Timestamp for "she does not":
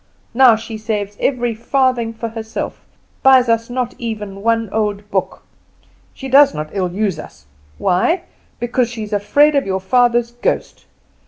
6.11-6.71